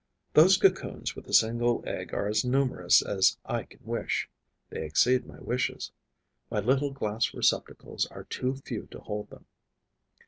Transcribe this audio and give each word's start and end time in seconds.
Those 0.33 0.57
cocoons 0.57 1.15
with 1.15 1.27
a 1.27 1.33
single 1.35 1.83
egg 1.85 2.11
are 2.11 2.25
as 2.25 2.43
numerous 2.43 3.03
as 3.03 3.37
I 3.45 3.65
can 3.65 3.81
wish; 3.85 4.27
they 4.71 4.83
exceed 4.83 5.27
my 5.27 5.39
wishes: 5.39 5.91
my 6.49 6.59
little 6.59 6.89
glass 6.89 7.35
receptacles 7.35 8.07
are 8.07 8.23
too 8.23 8.55
few 8.65 8.87
to 8.87 8.99
hold 8.99 9.29
them. 9.29 9.45